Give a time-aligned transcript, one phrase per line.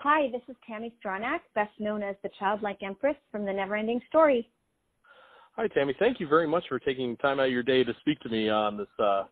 [0.00, 4.48] Hi, this is Tami Stronach, best known as the Childlike Empress from The Neverending Story.
[5.56, 5.92] Hi, Tami.
[5.98, 8.48] Thank you very much for taking time out of your day to speak to me
[8.48, 8.86] on this.
[8.96, 9.24] Uh,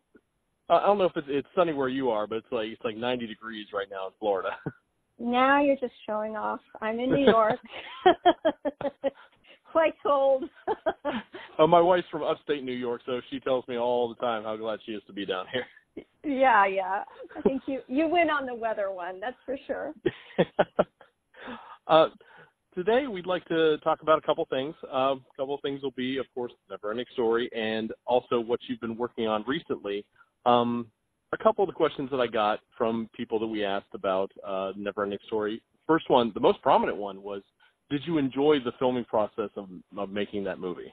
[0.68, 2.96] I don't know if it's, it's sunny where you are, but it's like it's like
[2.96, 4.50] 90 degrees right now in Florida.
[5.18, 6.60] Now you're just showing off.
[6.82, 7.58] I'm in New York.
[9.72, 10.44] Quite cold.
[11.58, 14.58] oh, my wife's from upstate New York, so she tells me all the time how
[14.58, 15.64] glad she is to be down here.
[16.24, 17.04] Yeah, yeah.
[17.36, 19.20] I think you you win on the weather one.
[19.20, 19.94] That's for sure.
[21.86, 22.08] uh,
[22.74, 24.74] today we'd like to talk about a couple things.
[24.84, 28.60] Uh, a couple of things will be, of course, Never Ending Story, and also what
[28.68, 30.04] you've been working on recently.
[30.44, 30.88] Um,
[31.32, 34.72] a couple of the questions that I got from people that we asked about uh,
[34.76, 35.62] Never Ending Story.
[35.86, 37.42] First one, the most prominent one was,
[37.90, 40.92] did you enjoy the filming process of, of making that movie?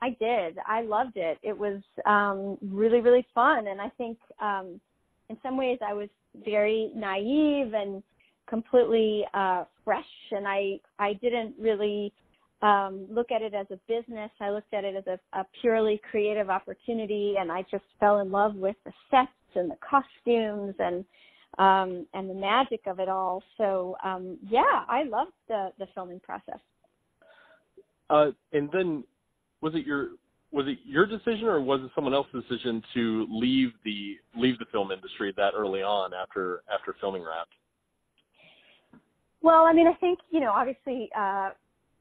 [0.00, 0.58] I did.
[0.66, 1.38] I loved it.
[1.42, 4.80] It was um, really, really fun, and I think um,
[5.28, 6.08] in some ways I was
[6.44, 8.02] very naive and
[8.48, 12.12] completely uh, fresh, and I I didn't really
[12.62, 14.30] um, look at it as a business.
[14.40, 18.30] I looked at it as a, a purely creative opportunity, and I just fell in
[18.30, 21.04] love with the sets and the costumes and
[21.58, 23.42] um, and the magic of it all.
[23.56, 26.60] So um, yeah, I loved the the filming process.
[28.10, 29.04] Uh, and then,
[29.60, 30.10] was it your
[30.50, 34.64] was it your decision or was it someone else's decision to leave the leave the
[34.72, 37.52] film industry that early on after after filming wrapped?
[39.42, 41.50] Well, I mean, I think you know, obviously, uh,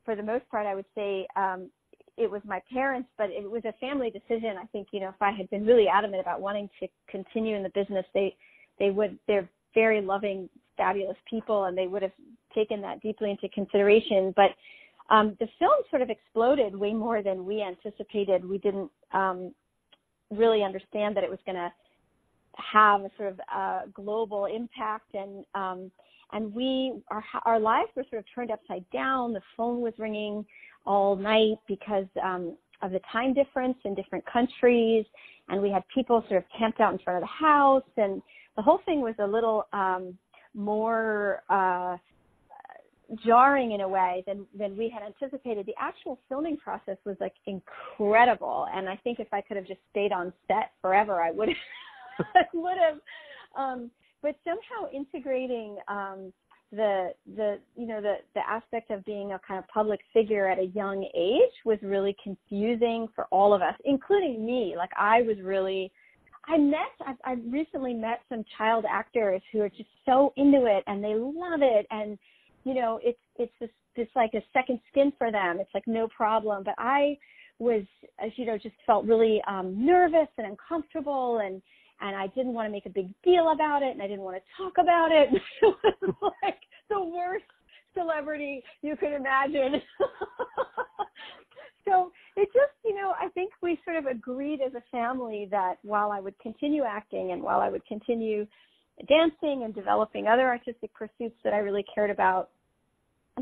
[0.05, 1.69] for the most part, I would say um,
[2.15, 4.55] it was my parents, but it was a family decision.
[4.61, 7.63] I think you know, if I had been really adamant about wanting to continue in
[7.63, 8.35] the business, they
[8.79, 9.17] they would.
[9.27, 12.13] They're very loving, fabulous people, and they would have
[12.55, 14.33] taken that deeply into consideration.
[14.35, 14.51] But
[15.09, 18.43] um, the film sort of exploded way more than we anticipated.
[18.43, 19.53] We didn't um,
[20.31, 21.71] really understand that it was going to
[22.73, 25.91] have a sort of uh, global impact and um,
[26.33, 29.33] and we our our lives were sort of turned upside down.
[29.33, 30.45] The phone was ringing
[30.85, 35.05] all night because um, of the time difference in different countries,
[35.49, 38.21] and we had people sort of camped out in front of the house, and
[38.55, 40.17] the whole thing was a little um,
[40.53, 41.97] more uh,
[43.25, 45.65] jarring in a way than than we had anticipated.
[45.65, 49.79] The actual filming process was like incredible, and I think if I could have just
[49.91, 51.49] stayed on set forever, I would
[52.35, 52.99] I would have.
[53.57, 53.91] Um,
[54.21, 56.33] but somehow integrating um,
[56.71, 60.59] the the you know the the aspect of being a kind of public figure at
[60.59, 64.73] a young age was really confusing for all of us, including me.
[64.75, 65.91] Like I was really
[66.47, 70.83] I met I've, I've recently met some child actors who are just so into it
[70.87, 72.17] and they love it and
[72.67, 75.59] you know it's it's this it's like a second skin for them.
[75.59, 76.63] It's like no problem.
[76.63, 77.17] But I
[77.59, 77.83] was
[78.19, 81.61] as you know just felt really um nervous and uncomfortable and
[81.99, 84.37] and I didn't want to make a big deal about it and I didn't want
[84.37, 85.29] to talk about it.
[85.61, 87.45] it was like the worst
[87.95, 89.81] celebrity you could imagine.
[91.87, 95.75] so it just, you know, I think we sort of agreed as a family that
[95.81, 98.45] while I would continue acting and while I would continue
[99.07, 102.49] dancing and developing other artistic pursuits that I really cared about,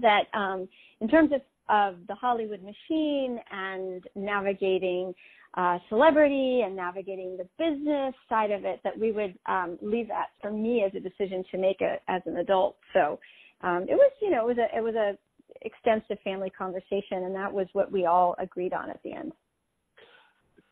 [0.02, 0.68] that um,
[1.02, 5.14] in terms of, of the Hollywood machine and navigating
[5.56, 10.28] uh, celebrity and navigating the business side of it that we would um, leave that
[10.42, 12.76] for me as a decision to make it as an adult.
[12.94, 13.20] So
[13.62, 15.18] um, it was, you know, it was a it was a
[15.62, 19.32] extensive family conversation, and that was what we all agreed on at the end.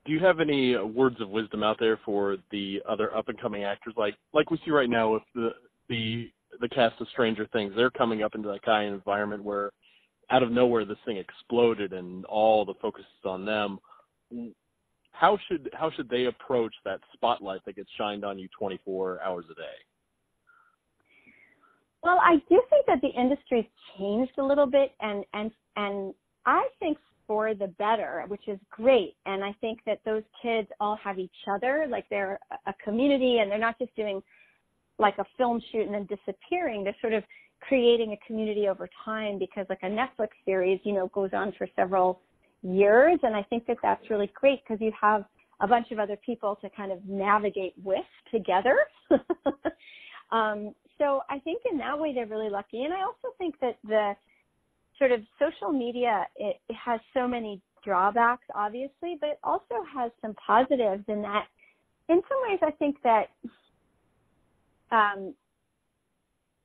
[0.05, 3.63] Do you have any words of wisdom out there for the other up and coming
[3.63, 5.49] actors, like like we see right now with the
[5.87, 6.29] the
[6.63, 7.73] the cast of Stranger Things?
[7.75, 9.71] They're coming up into that kind of environment where
[10.31, 13.79] out of nowhere this thing exploded and all the focus is on them
[15.13, 19.45] how should how should they approach that spotlight that gets shined on you 24 hours
[19.49, 19.77] a day?
[22.01, 23.65] Well, I do think that the industry's
[23.97, 26.13] changed a little bit, and and and
[26.45, 29.15] I think for the better, which is great.
[29.25, 33.49] And I think that those kids all have each other, like they're a community, and
[33.49, 34.21] they're not just doing
[34.99, 36.83] like a film shoot and then disappearing.
[36.83, 37.23] They're sort of
[37.61, 41.67] creating a community over time because like a Netflix series, you know, goes on for
[41.75, 42.21] several
[42.61, 43.19] years.
[43.23, 45.25] And I think that that's really great because you have
[45.61, 48.77] a bunch of other people to kind of navigate with together.
[50.31, 52.83] um, so I think in that way they're really lucky.
[52.83, 54.13] And I also think that the
[54.97, 60.11] sort of social media, it, it has so many drawbacks, obviously, but it also has
[60.21, 61.45] some positives in that
[62.09, 63.29] in some ways I think that
[64.93, 65.33] um,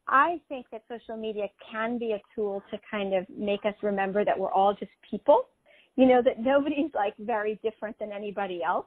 [0.06, 4.24] I think that social media can be a tool to kind of make us remember
[4.24, 5.48] that we're all just people
[5.98, 8.86] you know that nobody's like very different than anybody else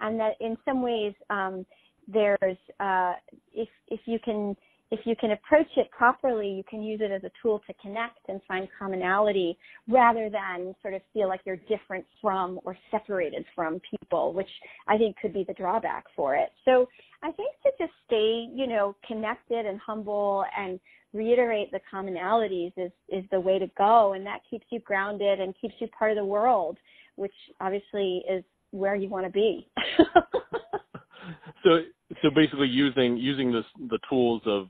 [0.00, 1.66] and that in some ways um
[2.08, 3.14] there's uh
[3.52, 4.56] if if you can
[4.90, 8.20] if you can approach it properly, you can use it as a tool to connect
[8.28, 13.80] and find commonality rather than sort of feel like you're different from or separated from
[13.90, 14.48] people, which
[14.86, 16.50] I think could be the drawback for it.
[16.64, 16.88] So
[17.22, 20.78] I think to just stay, you know, connected and humble and
[21.12, 25.54] reiterate the commonalities is is the way to go and that keeps you grounded and
[25.60, 26.78] keeps you part of the world,
[27.16, 29.68] which obviously is where you want to be.
[31.64, 31.80] so
[32.22, 34.68] so basically using using this the tools of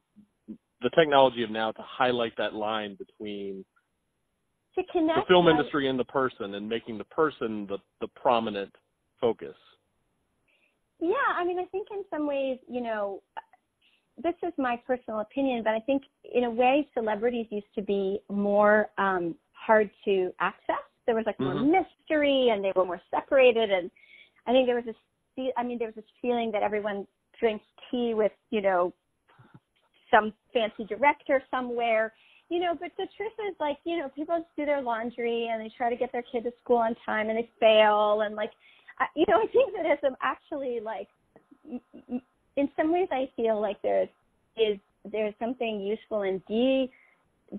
[0.82, 3.64] the technology of now to highlight that line between
[4.75, 8.75] to connect the film industry and the person and making the person the the prominent
[9.20, 9.56] focus.
[11.00, 13.23] Yeah, I mean, I think in some ways, you know,
[14.23, 16.02] this is my personal opinion, but I think
[16.34, 20.76] in a way, celebrities used to be more um, hard to access.
[21.05, 21.72] There was like more mm-hmm.
[21.72, 23.70] mystery, and they were more separated.
[23.70, 23.90] And
[24.46, 27.06] I think there was this, I mean, there was this feeling that everyone
[27.38, 28.93] drinks tea with, you know,
[30.17, 32.13] some fancy director somewhere,
[32.49, 35.61] you know, but the truth is like, you know, people just do their laundry and
[35.61, 38.51] they try to get their kid to school on time and they fail and like,
[38.99, 41.09] I, you know, I think that as I'm actually like,
[42.57, 44.09] in some ways I feel like there's,
[44.57, 44.79] is,
[45.11, 46.91] there's something useful in de,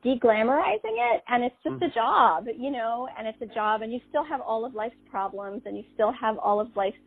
[0.06, 1.94] deglamorizing it and it's just a mm.
[1.94, 5.62] job, you know, and it's a job and you still have all of life's problems
[5.66, 6.98] and you still have all of life's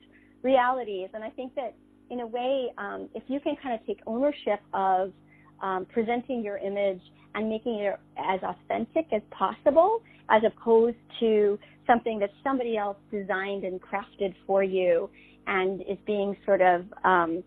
[0.43, 1.09] realities.
[1.15, 1.75] And I think that
[2.11, 5.13] in a way, um, if you can kind of take ownership of
[5.63, 7.01] um, presenting your image
[7.35, 13.65] and making it as authentic as possible, as opposed to something that somebody else designed
[13.65, 15.11] and crafted for you
[15.47, 17.43] and is being sort of um,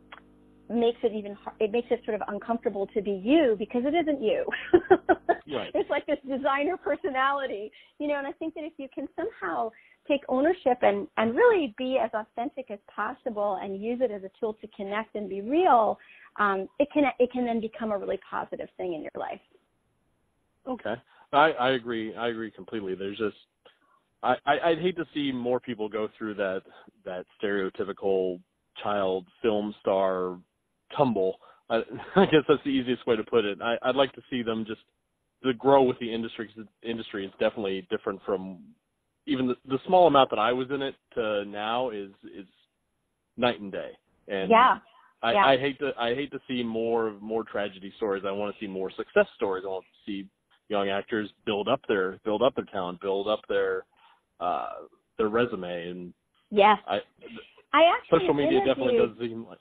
[0.70, 4.22] makes it even it makes it sort of uncomfortable to be you because it isn't
[4.22, 4.46] you.
[5.56, 5.72] right.
[5.74, 8.16] It's like this designer personality, you know.
[8.18, 9.72] And I think that if you can somehow
[10.08, 14.32] take ownership and and really be as authentic as possible and use it as a
[14.40, 15.98] tool to connect and be real,
[16.40, 19.40] um, it can it can then become a really positive thing in your life.
[20.68, 20.96] Okay,
[21.32, 22.16] I I agree.
[22.16, 22.96] I agree completely.
[22.96, 23.36] There's just
[24.22, 26.62] I, I I'd hate to see more people go through that
[27.06, 28.40] that stereotypical
[28.82, 30.38] child film star
[30.98, 31.36] tumble.
[31.70, 31.82] I,
[32.16, 33.60] I guess that's the easiest way to put it.
[33.62, 34.82] I, I'd like to see them just
[35.44, 36.48] to grow with the industry.
[36.48, 38.60] Cause the industry is definitely different from
[39.26, 42.46] even the, the small amount that I was in it to now is is
[43.38, 43.92] night and day.
[44.28, 44.78] And yeah,
[45.22, 45.46] I, yeah.
[45.46, 48.24] I hate to I hate to see more more tragedy stories.
[48.26, 49.64] I want to see more success stories.
[49.66, 50.28] I want to see
[50.70, 53.86] young actors build up their build up their talent, build up their
[54.40, 54.70] uh
[55.18, 56.14] their resume and
[56.50, 56.78] yes.
[56.88, 57.00] I
[57.74, 59.60] I actually social media definitely does seem like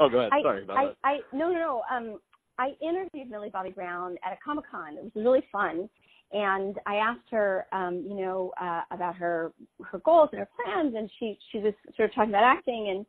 [0.00, 0.30] Oh, go ahead.
[0.32, 0.96] I, Sorry about I, that.
[1.04, 2.18] I no no no um
[2.58, 4.96] I interviewed Millie Bobby Brown at a Comic Con.
[4.96, 5.88] It was really fun.
[6.32, 9.52] And I asked her, um, you know, uh, about her
[9.82, 13.06] her goals and her plans, and she she was sort of talking about acting, and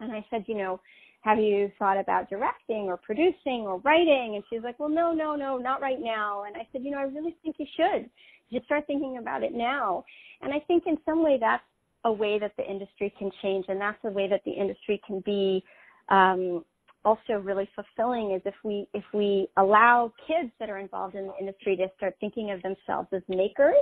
[0.00, 0.80] and I said, you know,
[1.22, 4.36] have you thought about directing or producing or writing?
[4.36, 6.44] And she's like, well, no, no, no, not right now.
[6.44, 8.08] And I said, you know, I really think you should.
[8.52, 10.04] Should start thinking about it now.
[10.40, 11.62] And I think in some way that's
[12.04, 15.20] a way that the industry can change, and that's a way that the industry can
[15.20, 15.62] be
[16.08, 16.64] um,
[17.04, 18.32] also really fulfilling.
[18.32, 22.14] Is if we if we allow kids that are involved in the industry to start
[22.20, 23.74] thinking of themselves as makers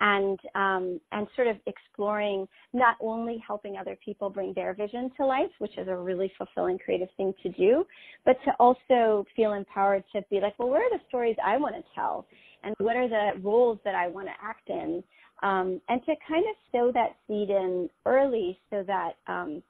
[0.00, 5.24] and um, and sort of exploring not only helping other people bring their vision to
[5.24, 7.84] life, which is a really fulfilling creative thing to do,
[8.24, 11.76] but to also feel empowered to be like, well, what are the stories I want
[11.76, 12.26] to tell,
[12.62, 15.02] and what are the roles that I want to act in,
[15.42, 19.62] um, and to kind of sow that seed in early so that um,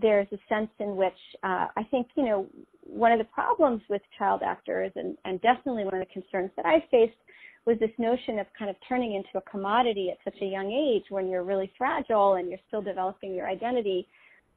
[0.00, 2.46] there's a sense in which uh, I think you know
[2.80, 6.66] one of the problems with child actors, and, and definitely one of the concerns that
[6.66, 7.16] I faced
[7.66, 11.04] was this notion of kind of turning into a commodity at such a young age
[11.08, 14.06] when you're really fragile and you're still developing your identity.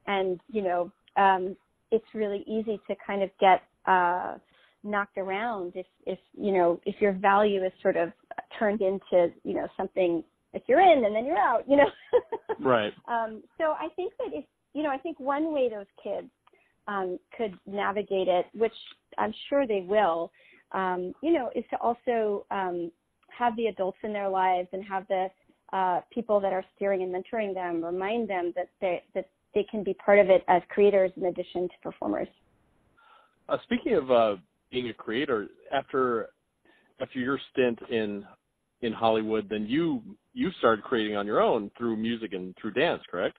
[0.08, 1.56] And you know um
[1.92, 4.38] it's really easy to kind of get uh
[4.84, 8.12] knocked around if if you know if your value is sort of
[8.58, 11.90] turned into you know something if you're in and then you're out you know?
[12.60, 12.94] Right.
[13.08, 16.28] Um so i think that if you know i think one way those kids
[16.88, 18.74] um could navigate it which
[19.18, 20.32] i'm sure they will
[20.72, 22.92] um, you know, is to also um,
[23.30, 25.28] have the adults in their lives and have the
[25.74, 29.84] uh, people that are steering and mentoring them remind them that they that they can
[29.84, 32.28] be part of it as creators in addition to performers.
[33.50, 34.36] Uh, speaking of uh,
[34.72, 36.30] being a creator, after
[37.02, 38.26] after your stint in
[38.82, 40.02] in Hollywood, then you
[40.34, 43.38] you started creating on your own through music and through dance, correct?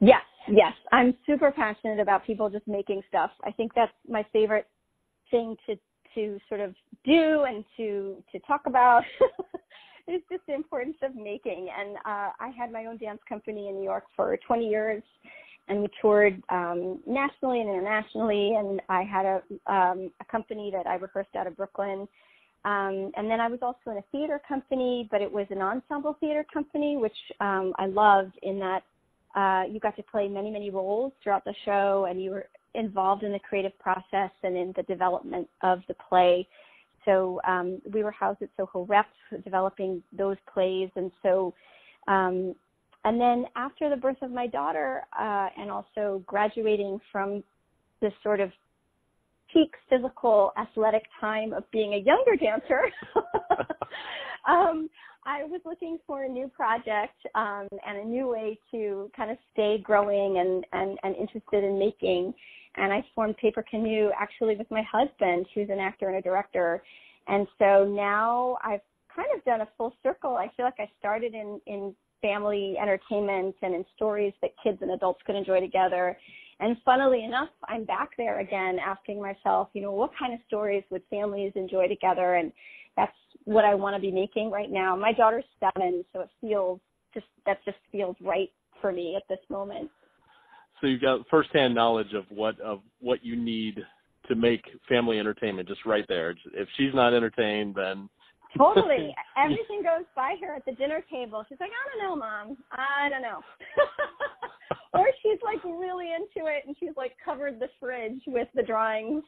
[0.00, 0.72] Yes, yes.
[0.92, 3.30] I'm super passionate about people just making stuff.
[3.44, 4.66] I think that's my favorite
[5.30, 5.76] thing to
[6.14, 9.02] to sort of do and to to talk about
[10.08, 11.68] is just the importance of making.
[11.78, 15.02] And uh, I had my own dance company in New York for 20 years,
[15.68, 18.54] and we toured um, nationally and internationally.
[18.56, 22.08] And I had a um, a company that I rehearsed out of Brooklyn.
[22.64, 26.16] Um, and then I was also in a theater company, but it was an ensemble
[26.20, 28.84] theater company, which um, I loved in that
[29.34, 33.22] uh, you got to play many, many roles throughout the show, and you were involved
[33.22, 36.46] in the creative process and in the development of the play.
[37.04, 39.06] So um, we were housed at Soho Rep,
[39.44, 41.54] developing those plays, and so
[42.08, 42.54] um,
[43.04, 47.42] and then after the birth of my daughter, uh, and also graduating from
[48.00, 48.50] this sort of
[49.52, 52.82] peak physical athletic time of being a younger dancer,
[54.48, 54.88] um,
[55.24, 59.36] I was looking for a new project um, and a new way to kind of
[59.52, 62.34] stay growing and, and, and interested in making.
[62.76, 66.82] And I formed Paper Canoe actually with my husband, who's an actor and a director.
[67.28, 68.80] And so now I've
[69.14, 70.36] kind of done a full circle.
[70.36, 74.90] I feel like I started in, in family entertainment and in stories that kids and
[74.90, 76.18] adults could enjoy together.
[76.60, 80.84] And funnily enough, I'm back there again asking myself, you know, what kind of stories
[80.90, 82.34] would families enjoy together?
[82.34, 82.52] And
[82.96, 83.12] that's
[83.44, 84.96] what I want to be making right now.
[84.96, 86.80] My daughter's seven, so it feels
[87.14, 89.90] just, that just feels right for me at this moment.
[90.80, 93.80] So you've got firsthand knowledge of what, of what you need
[94.28, 96.34] to make family entertainment just right there.
[96.54, 98.08] If she's not entertained, then
[98.58, 99.14] Totally.
[99.36, 101.44] Everything goes by her at the dinner table.
[101.48, 102.56] She's like, I don't know, mom.
[102.70, 103.40] I don't know.
[104.94, 109.24] or she's like really into it and she's like covered the fridge with the drawings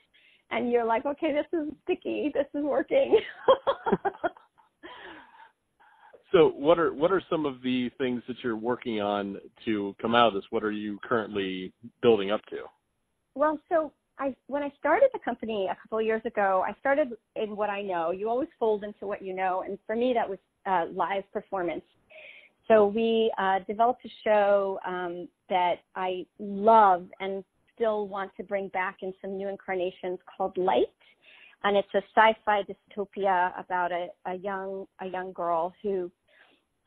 [0.51, 2.31] and you're like, okay, this is sticky.
[2.35, 3.19] This is working.
[6.33, 10.15] so what are what are some of the things that you're working on to come
[10.15, 10.45] out of this?
[10.51, 11.73] What are you currently
[12.03, 12.59] building up to?
[13.35, 17.13] Well, so I when I started the company a couple of years ago, I started
[17.37, 18.11] in what I know.
[18.11, 21.83] You always fold into what you know, and for me, that was uh, live performance.
[22.69, 27.45] So we uh, developed a show um, that I love and
[27.75, 30.87] still want to bring back in some new incarnations called Light,
[31.63, 36.11] and it's a sci-fi dystopia about a, a young a young girl who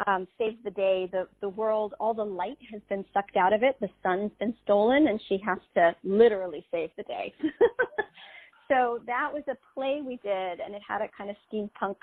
[0.06, 1.10] um, saves the day.
[1.12, 3.78] The the world, all the light has been sucked out of it.
[3.80, 7.34] The sun's been stolen, and she has to literally save the day.
[8.68, 11.96] so that was a play we did, and it had a kind of steampunk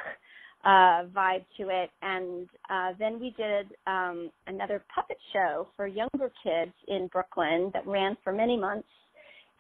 [0.65, 1.91] uh, vibe to it.
[2.03, 7.87] And uh, then we did um, another puppet show for younger kids in Brooklyn that
[7.87, 8.89] ran for many months,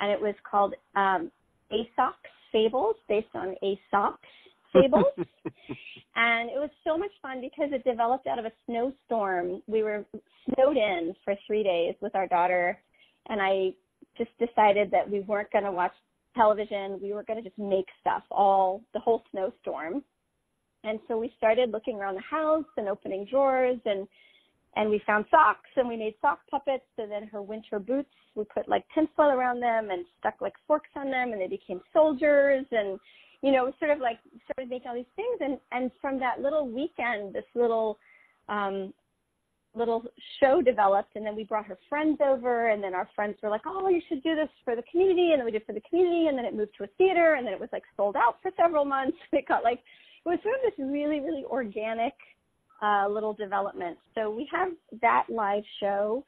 [0.00, 1.30] and it was called um,
[1.70, 2.16] Aesop's
[2.52, 4.18] Fables, based on Aesop's
[4.73, 5.04] Fables.
[6.16, 9.62] and it was so much fun because it developed out of a snowstorm.
[9.66, 10.04] We were
[10.46, 12.78] snowed in for three days with our daughter,
[13.28, 13.75] and I
[14.16, 15.92] just decided that we weren't going to watch
[16.37, 16.99] television.
[17.02, 20.02] We were going to just make stuff all the whole snowstorm.
[20.84, 24.06] And so we started looking around the house and opening drawers and
[24.76, 26.84] and we found socks and we made sock puppets.
[26.98, 30.90] And then her winter boots we put like tinsel around them and stuck like forks
[30.96, 32.66] on them and they became soldiers.
[32.72, 32.98] And
[33.44, 34.18] you know, sort of like
[34.50, 37.98] started making all these things, and and from that little weekend, this little
[38.48, 38.94] um,
[39.74, 40.02] little
[40.40, 43.60] show developed, and then we brought her friends over, and then our friends were like,
[43.66, 46.28] oh, you should do this for the community, and then we did for the community,
[46.28, 48.50] and then it moved to a theater, and then it was like sold out for
[48.56, 49.18] several months.
[49.32, 49.80] It got like
[50.25, 52.14] it was sort of this really really organic
[52.83, 53.99] uh, little development.
[54.14, 54.69] So we have
[55.00, 56.25] that live show.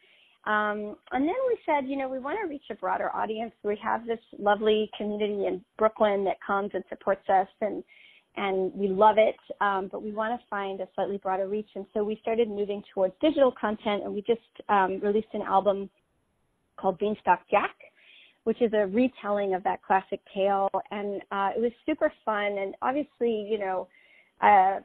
[0.46, 3.52] Um, and then we said, you know, we want to reach a broader audience.
[3.64, 7.82] We have this lovely community in Brooklyn that comes and supports us, and
[8.36, 9.36] and we love it.
[9.60, 12.82] Um, but we want to find a slightly broader reach, and so we started moving
[12.94, 14.04] towards digital content.
[14.04, 15.90] And we just um, released an album
[16.76, 17.74] called Beanstalk Jack,
[18.46, 22.58] which is a retelling of that classic tale, and uh, it was super fun.
[22.58, 23.88] And obviously, you know,
[24.40, 24.78] uh,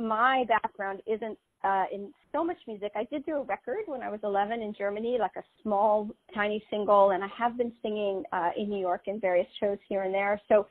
[0.00, 2.90] my background isn't uh, in so much music.
[2.96, 6.64] I did do a record when I was 11 in Germany, like a small, tiny
[6.70, 10.14] single, and I have been singing uh, in New York in various shows here and
[10.14, 10.40] there.
[10.48, 10.66] So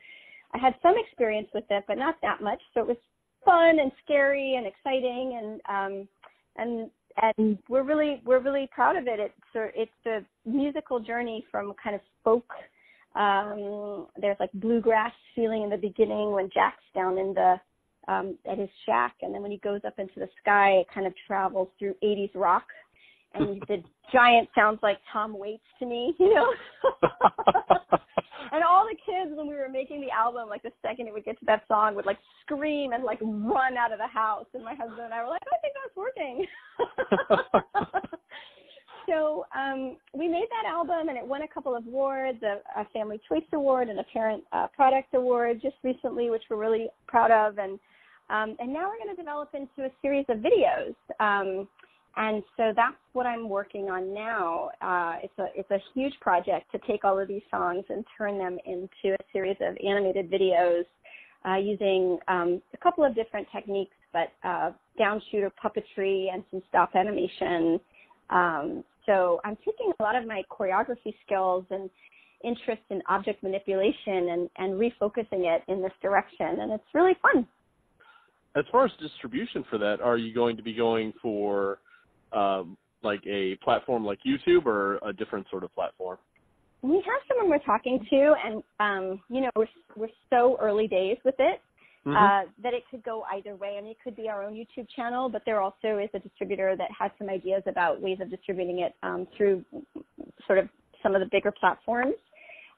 [0.52, 2.60] I had some experience with it, but not that much.
[2.74, 2.96] So it was
[3.44, 6.08] fun and scary and exciting, and um,
[6.56, 9.20] and and we're really we're really proud of it.
[9.20, 9.34] It's
[9.74, 12.50] it's a musical journey from kind of folk.
[13.14, 17.56] Um, there's like bluegrass feeling in the beginning when Jack's down in the
[18.08, 21.06] um, at his shack, and then when he goes up into the sky, it kind
[21.06, 22.64] of travels through 80s rock,
[23.34, 26.52] and the giant sounds like Tom Waits to me, you know.
[28.52, 31.24] and all the kids when we were making the album, like the second it would
[31.24, 34.64] get to that song, would like scream and like run out of the house, and
[34.64, 36.46] my husband and I were like, I think that's working.
[39.08, 42.84] so um, we made that album, and it won a couple of awards, a, a
[42.92, 47.30] Family Choice Award and a Parent uh, Product Award just recently, which we're really proud
[47.30, 47.78] of, and
[48.30, 50.94] um, and now we're going to develop into a series of videos.
[51.20, 51.68] Um,
[52.16, 54.70] And so that's what I'm working on now.
[54.82, 58.38] Uh, it's a it's a huge project to take all of these songs and turn
[58.38, 60.84] them into a series of animated videos
[61.48, 66.62] uh, using um, a couple of different techniques, but uh, down shooter puppetry and some
[66.68, 67.80] stop animation.
[68.28, 71.90] Um, so I'm taking a lot of my choreography skills and
[72.44, 77.46] interest in object manipulation and, and refocusing it in this direction, and it's really fun.
[78.54, 81.78] As far as distribution for that, are you going to be going for
[82.34, 86.18] um, like a platform like YouTube or a different sort of platform?
[86.82, 91.16] We have someone we're talking to, and um, you know we're we're so early days
[91.24, 91.60] with it
[92.06, 92.16] mm-hmm.
[92.16, 93.76] uh, that it could go either way.
[93.78, 96.76] I mean, it could be our own YouTube channel, but there also is a distributor
[96.76, 99.64] that has some ideas about ways of distributing it um, through
[100.46, 100.68] sort of
[101.02, 102.14] some of the bigger platforms.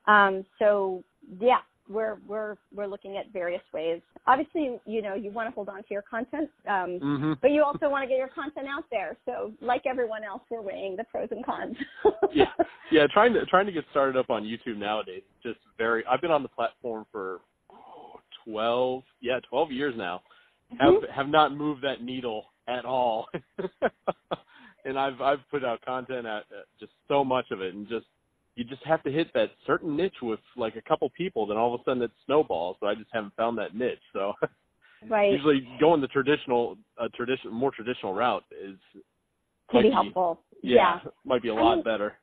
[0.07, 1.03] Um, so
[1.41, 4.01] yeah, we're we're we're looking at various ways.
[4.27, 7.33] Obviously, you know, you want to hold on to your content, um, mm-hmm.
[7.43, 9.17] but you also want to get your content out there.
[9.27, 11.77] So, like everyone else, we're weighing the pros and cons.
[12.33, 12.45] yeah,
[12.91, 13.07] yeah.
[13.13, 16.05] Trying to trying to get started up on YouTube nowadays, just very.
[16.07, 20.23] I've been on the platform for oh, twelve, yeah, twelve years now.
[20.73, 21.05] Mm-hmm.
[21.05, 23.27] Have have not moved that needle at all.
[24.85, 28.07] and I've I've put out content at, at just so much of it, and just
[28.57, 31.75] you just have to hit that certain niche with like a couple people, then all
[31.75, 32.77] of a sudden it snowballs.
[32.81, 33.99] So I just haven't found that niche.
[34.13, 34.33] So
[35.09, 35.33] right.
[35.33, 38.77] usually going the traditional, a tradition, more traditional route is
[39.71, 40.41] can be helpful.
[40.63, 42.15] Yeah, yeah, might be a lot I mean, better.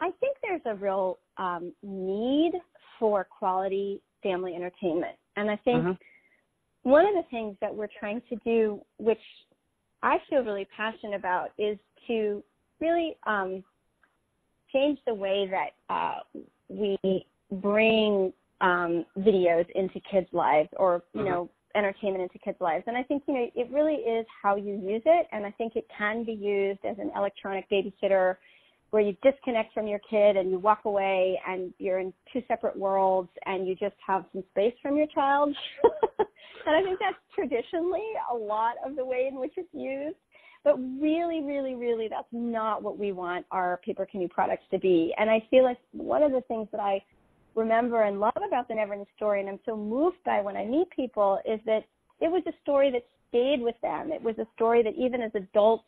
[0.00, 2.52] I think there's a real um, need
[2.98, 6.90] for quality family entertainment, and I think mm-hmm.
[6.90, 9.18] one of the things that we're trying to do, which
[10.02, 12.42] I feel really passionate about, is to
[12.80, 13.64] really um,
[14.74, 16.18] change the way that uh,
[16.68, 21.30] we bring um, videos into kids' lives or, you mm-hmm.
[21.30, 22.84] know, entertainment into kids' lives.
[22.86, 25.26] And I think, you know, it really is how you use it.
[25.32, 28.36] And I think it can be used as an electronic babysitter
[28.90, 32.76] where you disconnect from your kid and you walk away and you're in two separate
[32.76, 35.54] worlds and you just have some space from your child.
[36.66, 40.16] and I think that's traditionally a lot of the way in which it's used.
[40.64, 45.14] But really, really, really, that's not what we want our paper canoe products to be.
[45.18, 47.02] And I feel like one of the things that I
[47.54, 50.88] remember and love about the Neverending Story, and I'm so moved by when I meet
[50.90, 51.84] people, is that
[52.20, 54.10] it was a story that stayed with them.
[54.10, 55.84] It was a story that even as adults,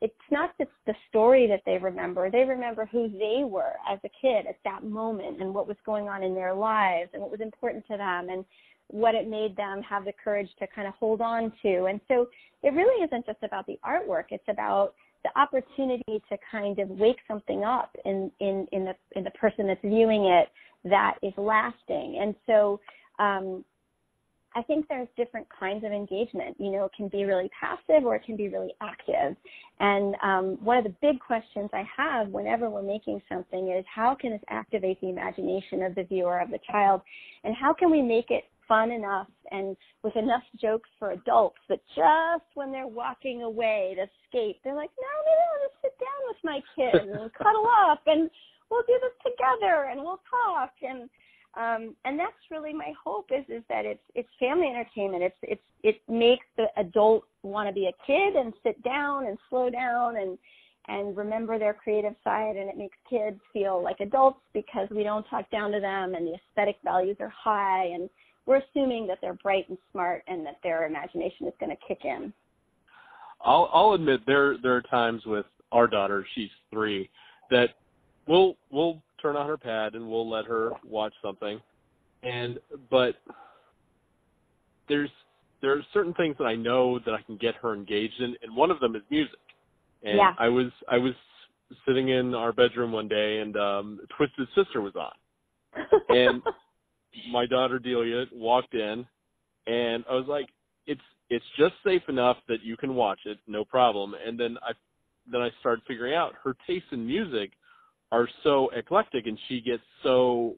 [0.00, 2.30] it's not just the story that they remember.
[2.30, 6.08] They remember who they were as a kid at that moment and what was going
[6.08, 8.28] on in their lives and what was important to them.
[8.28, 8.44] And
[8.88, 11.84] what it made them have the courage to kind of hold on to.
[11.84, 12.28] And so
[12.62, 17.18] it really isn't just about the artwork, it's about the opportunity to kind of wake
[17.26, 20.48] something up in, in, in the in the person that's viewing it
[20.84, 22.18] that is lasting.
[22.20, 22.80] And so
[23.18, 23.64] um,
[24.54, 26.56] I think there's different kinds of engagement.
[26.58, 29.36] You know, it can be really passive or it can be really active.
[29.80, 34.14] And um, one of the big questions I have whenever we're making something is how
[34.14, 37.02] can this activate the imagination of the viewer, of the child,
[37.44, 41.80] and how can we make it fun enough and with enough jokes for adults that
[41.96, 46.22] just when they're walking away to escape, they're like, no, maybe I'll just sit down
[46.28, 48.30] with my kid and cuddle up and
[48.70, 50.72] we'll do this together and we'll talk.
[50.82, 51.08] And
[51.56, 55.22] um and that's really my hope is is that it's it's family entertainment.
[55.22, 59.38] It's it's it makes the adult want to be a kid and sit down and
[59.48, 60.38] slow down and
[60.88, 65.24] and remember their creative side and it makes kids feel like adults because we don't
[65.24, 68.08] talk down to them and the aesthetic values are high and
[68.48, 72.04] we're assuming that they're bright and smart and that their imagination is going to kick
[72.04, 72.32] in.
[73.42, 77.10] I'll I'll admit there there are times with our daughter, she's three,
[77.50, 77.68] that
[78.26, 81.60] we'll we'll turn on her pad and we'll let her watch something,
[82.22, 82.58] and
[82.90, 83.16] but
[84.88, 85.10] there's
[85.60, 88.56] there are certain things that I know that I can get her engaged in, and
[88.56, 89.38] one of them is music.
[90.02, 90.32] And yeah.
[90.38, 91.12] I was I was
[91.86, 95.12] sitting in our bedroom one day, and um Twisted Sister was on,
[96.08, 96.42] and
[97.30, 99.06] my daughter Delia walked in,
[99.66, 100.48] and I was like,
[100.86, 101.00] "It's
[101.30, 104.72] it's just safe enough that you can watch it, no problem." And then I
[105.30, 107.52] then I started figuring out her tastes in music
[108.10, 110.56] are so eclectic, and she gets so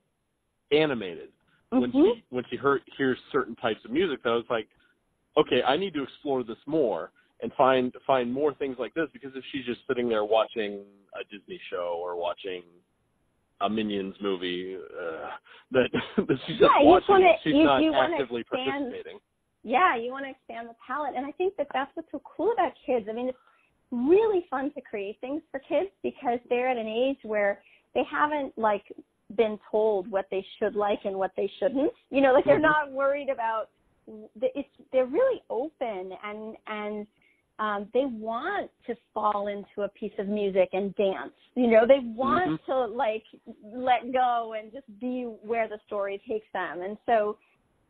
[0.71, 1.31] animated
[1.73, 1.81] mm-hmm.
[1.81, 4.23] when she when she hear, hears certain types of music.
[4.23, 4.69] That I was like,
[5.37, 7.11] "Okay, I need to explore this more."
[7.43, 10.83] and find find more things like this because if she's just sitting there watching
[11.19, 12.63] a Disney show or watching
[13.61, 15.29] a Minions movie uh,
[15.73, 17.07] that, that she's yeah, just watching.
[17.09, 19.19] Wanna, she's you, not you actively expand, participating.
[19.63, 22.53] Yeah, you want to expand the palette, and I think that that's what's so cool
[22.53, 23.07] about kids.
[23.11, 23.39] I mean, it's
[23.91, 27.61] really fun to create things for kids because they're at an age where
[27.95, 28.85] they haven't like
[29.37, 31.93] been told what they should like and what they shouldn't.
[32.11, 32.63] You know, like they're mm-hmm.
[32.63, 33.69] not worried about.
[34.41, 37.07] It's they're really open and and
[37.61, 41.33] um, they want to fall into a piece of music and dance.
[41.55, 42.73] You know, they want mm-hmm.
[42.73, 43.23] to like
[43.63, 46.81] let go and just be where the story takes them.
[46.81, 47.37] And so,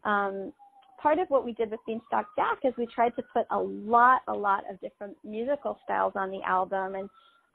[0.05, 0.53] um,
[1.01, 4.23] part of what we did with Beanstalk Jack is we tried to put a lot,
[4.27, 7.09] a lot of different musical styles on the album, and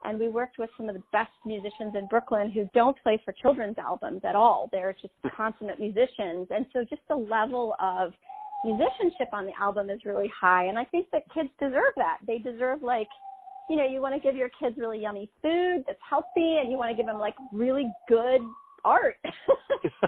[0.04, 3.32] and we worked with some of the best musicians in Brooklyn who don't play for
[3.32, 4.68] children's albums at all.
[4.70, 8.12] They're just consummate musicians, and so just the level of
[8.66, 12.38] musicianship on the album is really high and i think that kids deserve that they
[12.38, 13.08] deserve like
[13.68, 16.76] you know you want to give your kids really yummy food that's healthy and you
[16.76, 18.40] want to give them like really good
[18.84, 19.16] art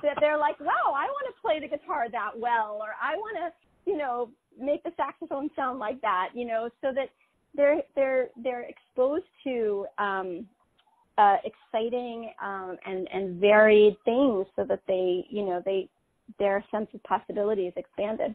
[0.03, 3.37] that they're like wow i want to play the guitar that well or i want
[3.37, 4.29] to you know
[4.61, 7.09] make the saxophone sound like that you know so that
[7.55, 10.47] they're they're they're exposed to um
[11.17, 15.89] uh exciting um and and varied things so that they you know they
[16.39, 18.35] their sense of possibility is expanded.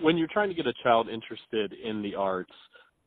[0.00, 2.52] When you're trying to get a child interested in the arts,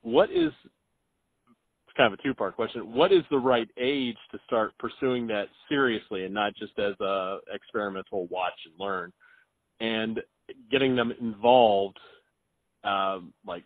[0.02, 2.94] what is it's kind of a two part question.
[2.94, 7.40] What is the right age to start pursuing that seriously and not just as a
[7.54, 9.12] experimental watch and learn?
[9.80, 10.20] And
[10.72, 12.00] getting them involved
[12.84, 13.64] um like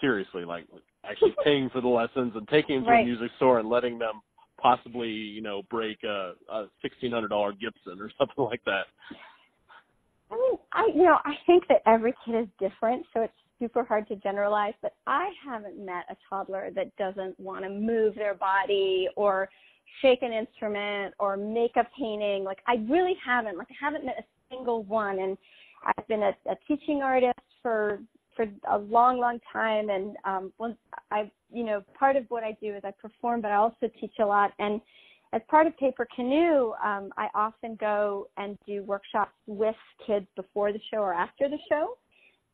[0.00, 0.66] seriously, like
[1.08, 3.02] actually paying for the lessons and taking them to right.
[3.02, 4.20] a music store and letting them
[4.60, 8.86] possibly, you know, break a, a sixteen hundred dollar Gibson or something like that?
[10.30, 13.84] I mean, I you know, I think that every kid is different, so it's super
[13.84, 18.34] hard to generalize, but I haven't met a toddler that doesn't want to move their
[18.34, 19.48] body or
[20.02, 22.44] shake an instrument or make a painting.
[22.44, 23.56] Like I really haven't.
[23.56, 25.38] Like I haven't met a single one and
[25.84, 28.00] I've been a, a teaching artist for
[28.36, 29.88] for a long, long time.
[29.88, 30.76] And um, once
[31.10, 34.12] I, you know, part of what I do is I perform, but I also teach
[34.20, 34.52] a lot.
[34.58, 34.80] And
[35.32, 39.74] as part of Paper Canoe, um, I often go and do workshops with
[40.06, 41.96] kids before the show or after the show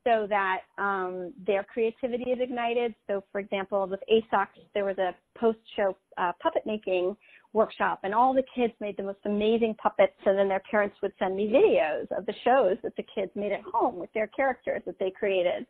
[0.05, 2.95] so that um, their creativity is ignited.
[3.07, 7.17] So, for example, with ASOX, there was a post show uh, puppet making
[7.53, 11.13] workshop, and all the kids made the most amazing puppets, and then their parents would
[11.19, 14.83] send me videos of the shows that the kids made at home with their characters
[14.87, 15.67] that they created.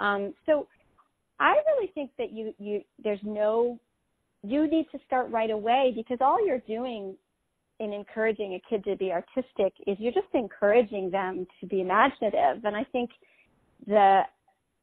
[0.00, 0.66] Um, so,
[1.40, 3.78] I really think that you you there's no
[4.42, 7.16] you need to start right away because all you're doing
[7.80, 12.64] in encouraging a kid to be artistic is you're just encouraging them to be imaginative,
[12.64, 13.10] and I think
[13.86, 14.22] the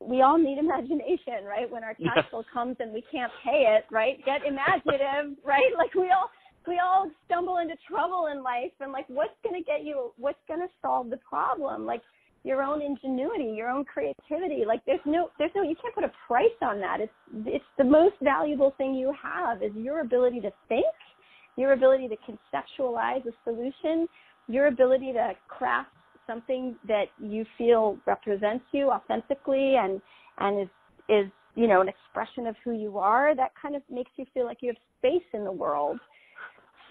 [0.02, 1.70] we all need imagination, right?
[1.70, 4.24] When our tax bill comes and we can't pay it, right?
[4.26, 5.72] Get imaginative, right?
[5.78, 6.30] Like we all
[6.68, 10.40] we all stumble into trouble in life and like what's going to get you what's
[10.48, 11.86] going to solve the problem?
[11.86, 12.02] Like
[12.50, 14.66] your own ingenuity, your own creativity.
[14.66, 17.00] Like there's no there's no you can't put a price on that.
[17.00, 17.14] It's
[17.46, 20.86] it's the most valuable thing you have is your ability to think,
[21.58, 24.08] your ability to conceptualize a solution,
[24.48, 25.92] your ability to craft
[26.26, 30.02] something that you feel represents you authentically and
[30.40, 30.70] and is
[31.08, 34.46] is you know an expression of who you are that kind of makes you feel
[34.46, 36.00] like you have space in the world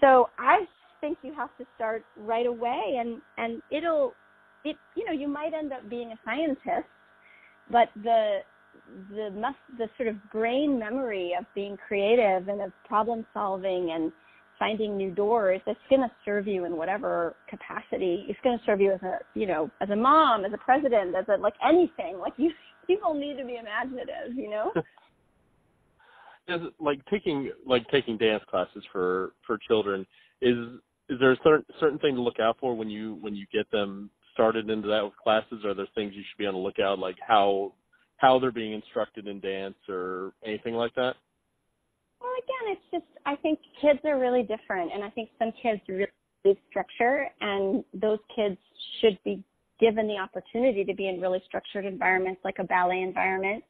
[0.01, 0.59] so i
[0.99, 4.13] think you have to start right away and and it'll
[4.63, 6.87] it you know you might end up being a scientist
[7.71, 8.39] but the
[9.11, 14.11] the must the sort of brain memory of being creative and of problem solving and
[14.57, 18.25] finding new doors that's going to serve you in whatever capacity.
[18.27, 21.15] It's going to serve you as a you know as a mom as a president
[21.15, 22.19] as a like anything.
[22.19, 22.51] Like you
[22.87, 24.71] people need to be imaginative you know?
[26.47, 30.03] Is like taking like taking dance classes for for children
[30.41, 30.57] is
[31.07, 33.69] is there a certain certain thing to look out for when you when you get
[33.69, 36.97] them started into that with classes are there things you should be on the lookout
[36.97, 37.73] like how
[38.17, 41.15] how they're being instructed in dance or anything like that
[42.21, 45.81] well, again, it's just I think kids are really different, and I think some kids
[45.87, 46.07] really
[46.43, 48.57] need structure, and those kids
[48.99, 49.43] should be
[49.79, 53.63] given the opportunity to be in really structured environments like a ballet environment.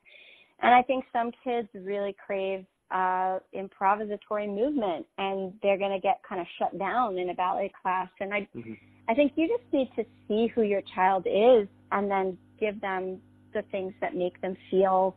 [0.61, 6.21] And I think some kids really crave uh, improvisatory movement, and they're going to get
[6.27, 8.09] kind of shut down in a ballet class.
[8.19, 8.73] And I, mm-hmm.
[9.07, 13.19] I think you just need to see who your child is, and then give them
[13.53, 15.15] the things that make them feel,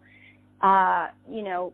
[0.63, 1.73] uh, you know,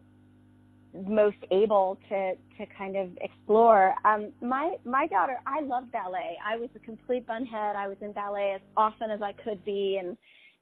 [1.06, 3.94] most able to to kind of explore.
[4.04, 6.36] Um, my my daughter, I love ballet.
[6.44, 7.76] I was a complete bunhead.
[7.76, 10.16] I was in ballet as often as I could be, and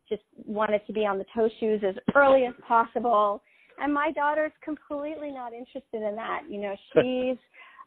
[0.09, 3.43] just wanted to be on the toe shoes as early as possible.
[3.79, 6.43] And my daughter's completely not interested in that.
[6.49, 7.39] You know, she's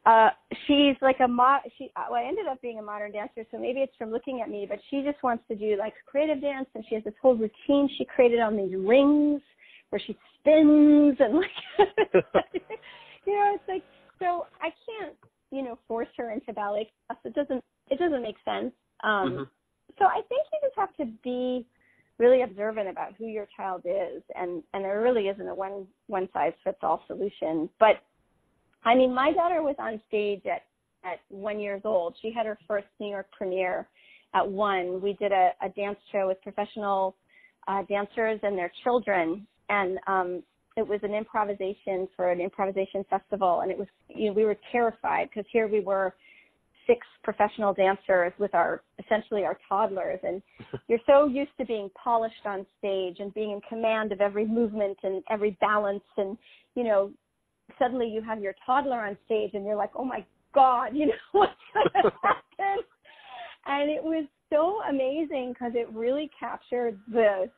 [0.06, 0.30] uh
[0.65, 3.82] she's like a mo she well, I ended up being a modern dancer so maybe
[3.82, 6.86] it's from looking at me but she just wants to do like creative dance and
[6.88, 9.41] she has this whole routine she created on these rings
[9.89, 11.49] where she spins and like
[13.25, 13.84] you know it's like
[14.19, 15.15] so i can't
[15.52, 18.71] you know force her into ballet class it doesn't it doesn't make sense
[19.04, 19.43] um mm-hmm.
[19.97, 21.65] so i think you just have to be
[22.19, 26.27] really observant about who your child is and and there really isn't a one one
[26.34, 27.69] size fits all solution.
[27.79, 27.95] But
[28.86, 30.63] i mean my daughter was on stage at
[31.03, 32.15] at one years old.
[32.21, 33.88] She had her first new york premiere
[34.36, 35.01] at one.
[35.01, 37.15] We did a, a dance show with professional
[37.67, 40.43] uh, dancers and their children and um
[40.77, 44.58] it was an improvisation for an improvisation festival and it was you know we were
[44.71, 46.13] terrified because here we were
[46.89, 50.41] six professional dancers with our essentially our toddlers and
[50.88, 54.97] you're so used to being polished on stage and being in command of every movement
[55.04, 56.36] and every balance and
[56.75, 57.12] you know
[57.78, 61.13] suddenly you have your toddler on stage and you're like oh my god you know
[61.32, 62.84] what's going to happen?
[63.65, 67.49] And it was so amazing because it really captured the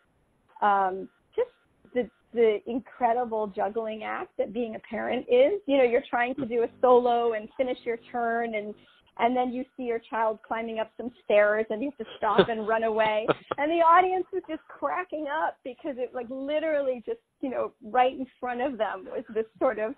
[0.62, 1.50] um just
[1.94, 5.62] the the incredible juggling act that being a parent is.
[5.68, 8.74] You know you're trying to do a solo and finish your turn and
[9.22, 12.50] and then you see your child climbing up some stairs and you have to stop
[12.50, 13.28] and run away.
[13.58, 18.12] And the audience was just cracking up because it like literally just you know right
[18.12, 19.94] in front of them was this sort of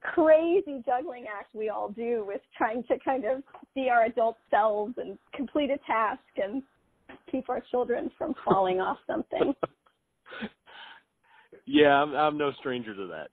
[0.00, 3.42] crazy juggling act we all do with trying to kind of
[3.74, 6.62] be our adult selves and complete a task and
[7.30, 9.54] keep our children from falling off something.
[11.66, 13.30] Yeah i'm i'm no stranger to that.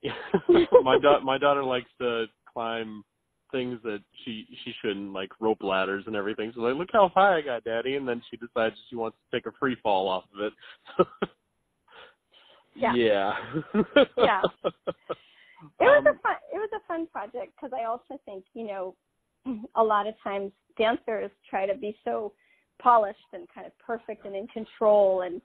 [0.84, 3.04] My da- my daughter likes to climb
[3.52, 6.52] things that she she shouldn't, like rope ladders and everything.
[6.54, 9.36] So like, look how high I got, Daddy, and then she decides she wants to
[9.36, 11.28] take a free fall off of it.
[12.74, 12.94] yeah.
[12.94, 13.32] Yeah.
[14.16, 14.42] yeah.
[15.80, 18.66] It was um, a fun it was a fun project because I also think you
[18.66, 18.94] know
[19.76, 22.32] a lot of times dancers try to be so
[22.80, 25.40] polished and kind of perfect and in control and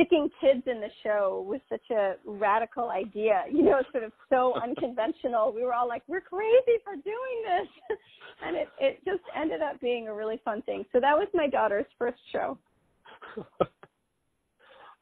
[0.00, 4.54] sticking kids in the show was such a radical idea, you know, sort of so
[4.62, 5.52] unconventional.
[5.54, 7.98] We were all like, we're crazy for doing this.
[8.46, 10.84] and it, it just ended up being a really fun thing.
[10.92, 12.58] So that was my daughter's first show.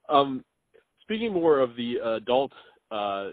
[0.08, 0.44] um,
[1.02, 2.52] speaking more of the adult,
[2.90, 3.30] uh,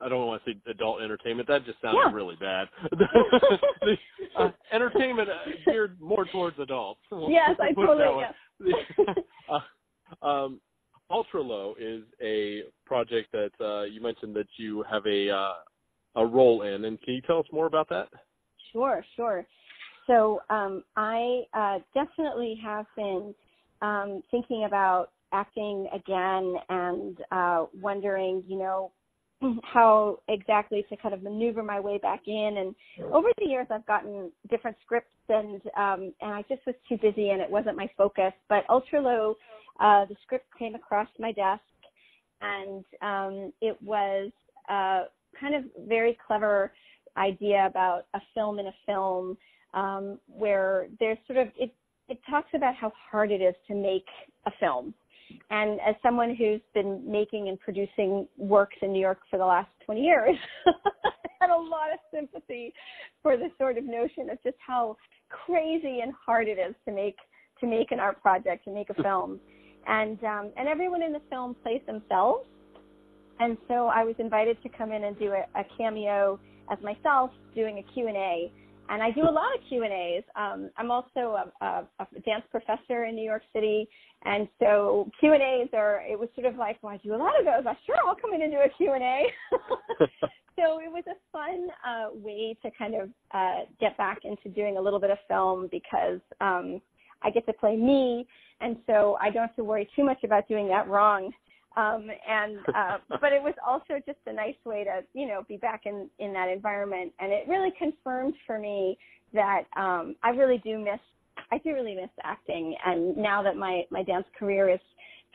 [0.00, 1.48] I don't want to say adult entertainment.
[1.48, 2.12] That just sounds yeah.
[2.12, 2.68] really bad.
[4.38, 5.28] uh, entertainment
[5.64, 7.00] geared more towards adults.
[7.28, 8.24] Yes, I totally
[8.66, 9.24] get.
[9.48, 10.60] uh, um,
[11.10, 15.52] Ultra Low is a project that uh, you mentioned that you have a uh,
[16.16, 18.08] a role in, and can you tell us more about that?
[18.72, 19.46] Sure, sure.
[20.06, 23.34] So um, I uh, definitely have been
[23.82, 28.92] um, thinking about acting again and uh, wondering, you know,
[29.62, 32.56] how exactly to kind of maneuver my way back in.
[32.58, 32.74] And
[33.12, 37.30] over the years, I've gotten different scripts, and um, and I just was too busy,
[37.30, 38.32] and it wasn't my focus.
[38.48, 39.36] But Ultra Low
[39.80, 41.62] uh, the script came across my desk,
[42.40, 44.30] and um, it was
[44.68, 45.02] a
[45.38, 46.72] kind of very clever
[47.16, 49.36] idea about a film in a film,
[49.72, 51.74] um, where there's sort of it.
[52.08, 54.04] It talks about how hard it is to make
[54.46, 54.92] a film,
[55.50, 59.70] and as someone who's been making and producing works in New York for the last
[59.84, 60.72] 20 years, I
[61.40, 62.72] had a lot of sympathy
[63.22, 64.96] for the sort of notion of just how
[65.28, 67.16] crazy and hard it is to make
[67.60, 69.38] to make an art project, to make a film
[69.86, 72.46] and um, and everyone in the film plays themselves.
[73.40, 76.38] And so I was invited to come in and do a, a cameo
[76.70, 78.08] as myself, doing a Q
[78.88, 80.22] and I do a lot of Q and A's.
[80.36, 83.88] Um, I'm also a, a, a dance professor in New York City,
[84.24, 86.02] and so Q and A's are.
[86.08, 87.66] It was sort of like, well, I do a lot of those.
[87.66, 89.22] I sure I'll come in and do a Q and A.
[90.56, 94.76] so it was a fun uh, way to kind of uh, get back into doing
[94.76, 96.80] a little bit of film because um,
[97.22, 98.26] I get to play me,
[98.60, 101.32] and so I don't have to worry too much about doing that wrong.
[101.76, 105.56] Um, and uh, but it was also just a nice way to you know be
[105.56, 108.98] back in in that environment, and it really confirmed for me
[109.32, 111.00] that um, I really do miss
[111.50, 114.80] I do really miss acting, and now that my my dance career is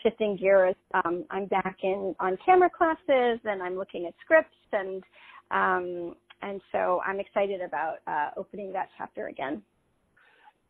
[0.03, 5.03] shifting gears, um, I'm back in on camera classes, and I'm looking at scripts, and
[5.51, 9.61] um, and so I'm excited about uh, opening that chapter again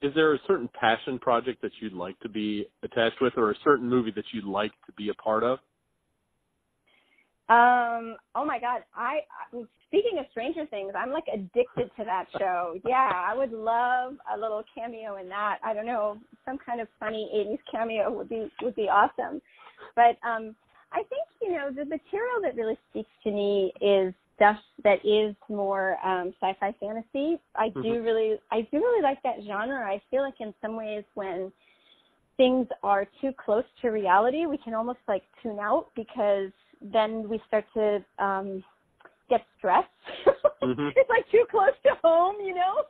[0.02, 3.56] is there a certain passion project that you'd like to be attached with or a
[3.64, 5.60] certain movie that you'd like to be a part of?
[7.50, 9.22] Um oh my god i
[9.88, 12.76] speaking of stranger things i'm like addicted to that show.
[12.88, 15.58] Yeah i would love a little cameo in that.
[15.64, 19.42] I don't know some kind of funny 80s cameo would be would be awesome.
[19.96, 20.56] But um
[20.94, 25.36] i think you know the material that really speaks to me is stuff that is
[25.49, 27.38] more um, sci-fi fantasy.
[27.56, 27.82] I mm-hmm.
[27.82, 29.86] do really, I do really like that genre.
[29.86, 31.52] I feel like in some ways when
[32.38, 37.41] things are too close to reality, we can almost like tune out because then we
[37.47, 38.63] start to um,
[39.30, 39.88] get stressed.
[40.62, 40.89] Mm-hmm.
[40.93, 42.84] it's like too close to home, you know.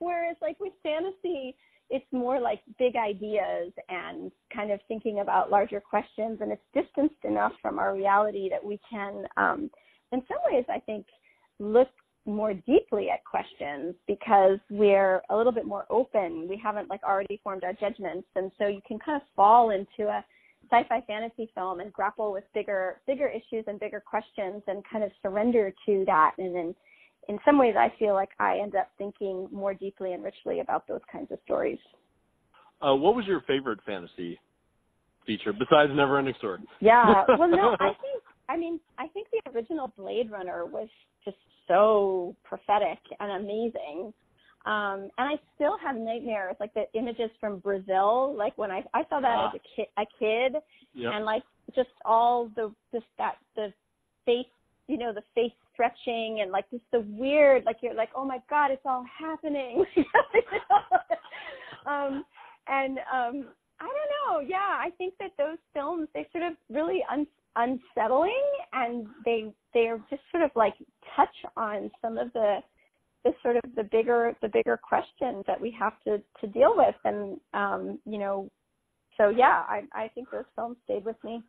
[0.00, 1.54] Whereas like with fantasy,
[1.88, 7.22] it's more like big ideas and kind of thinking about larger questions, and it's distanced
[7.22, 9.70] enough from our reality that we can, um,
[10.12, 11.06] in some ways, I think,
[11.58, 11.88] look
[12.24, 16.46] more deeply at questions because we're a little bit more open.
[16.48, 20.08] We haven't like already formed our judgments, and so you can kind of fall into
[20.08, 20.24] a
[20.70, 25.10] sci-fi fantasy film and grapple with bigger bigger issues and bigger questions and kind of
[25.20, 26.74] surrender to that and then
[27.28, 30.86] in some ways I feel like I end up thinking more deeply and richly about
[30.88, 31.78] those kinds of stories.
[32.80, 34.40] Uh, what was your favorite fantasy
[35.26, 36.60] feature besides Neverending Story?
[36.80, 40.88] Yeah, well, no, I think I mean I think the original Blade Runner was
[41.24, 41.36] just
[41.68, 44.12] so prophetic and amazing.
[44.64, 49.02] Um, and I still have nightmares, like the images from Brazil, like when I I
[49.10, 49.48] saw that ah.
[49.48, 50.62] as a kid, a kid,
[50.94, 51.12] yep.
[51.14, 51.42] and like
[51.74, 53.72] just all the just that the
[54.24, 54.46] face,
[54.86, 58.38] you know, the face stretching and like just the weird, like you're like, oh my
[58.48, 59.84] god, it's all happening.
[61.86, 62.24] um,
[62.68, 63.48] and um,
[63.80, 64.40] I don't know.
[64.46, 69.98] Yeah, I think that those films they sort of really un- unsettling, and they they're
[70.10, 70.74] just sort of like
[71.16, 72.58] touch on some of the
[73.24, 76.94] the sort of the bigger the bigger questions that we have to to deal with,
[77.04, 78.48] and um, you know,
[79.16, 81.42] so yeah, I I think those films stayed with me.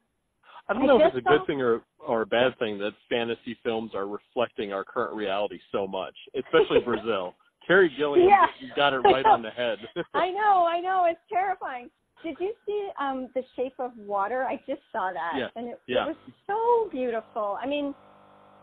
[0.70, 3.58] I don't know if it's a good thing or or a bad thing that fantasy
[3.64, 7.36] films are reflecting our current reality so much, especially Brazil.
[7.68, 8.48] Terry Gilliam yeah.
[8.76, 9.78] got it right on the head.
[10.14, 11.90] I know, I know, it's terrifying.
[12.24, 14.44] Did you see um The Shape of Water?
[14.44, 15.48] I just saw that, yeah.
[15.56, 16.06] and it, yeah.
[16.06, 17.58] it was so beautiful.
[17.62, 17.94] I mean,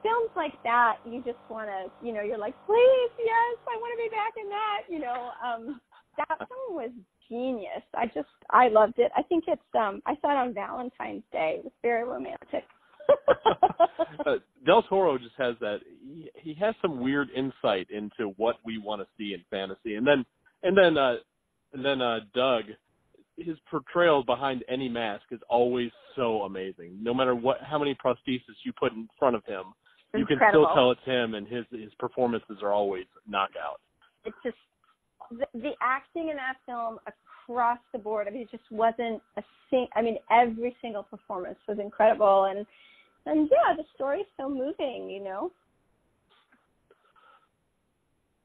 [0.03, 3.93] films like that, you just want to, you know, you're like, please, yes, I want
[3.93, 4.81] to be back in that.
[4.89, 5.81] You know, um,
[6.17, 6.91] that film was
[7.29, 7.83] genius.
[7.95, 9.11] I just I loved it.
[9.17, 11.57] I think it's um I saw it on Valentine's Day.
[11.59, 12.65] It was very romantic.
[14.27, 15.79] uh, Del Toro just has that.
[16.03, 20.07] He, he has some weird insight into what we want to see in fantasy, and
[20.07, 20.25] then
[20.63, 21.17] and then uh
[21.73, 22.65] and then uh Doug,
[23.41, 26.99] his portrayal behind any mask is always so amazing.
[27.01, 29.65] No matter what, how many prostheses you put in front of him,
[30.15, 33.81] you can still tell it's him, and his his performances are always knockout.
[34.25, 34.57] It's just
[35.31, 38.27] the, the acting in that film across the board.
[38.27, 39.87] I mean, it just wasn't a sing.
[39.95, 42.67] I mean, every single performance was incredible, and
[43.27, 45.09] and yeah, the story's so moving.
[45.11, 45.53] You know.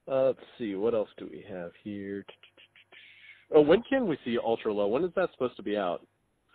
[0.08, 2.23] Uh, let's see, what else do we have here?
[3.53, 4.88] Oh, when can we see Ultra Low?
[4.88, 6.05] When is that supposed to be out?